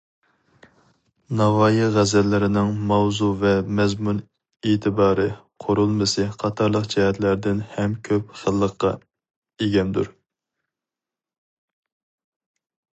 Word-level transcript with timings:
ناۋايى 1.41 1.89
غەزەللىرىنىڭ 1.95 2.71
ماۋزۇ 2.91 3.27
ۋە 3.43 3.51
مەزمۇن 3.79 4.23
ئېتىبارى، 4.71 5.27
قۇرۇلمىسى 5.67 6.27
قاتارلىق 6.45 6.89
جەھەتلەردىن 6.95 7.61
ھەم 7.75 7.95
كۆپ 8.09 8.35
خىللىققا 8.41 8.95
ئىگەمدۇر. 9.67 10.11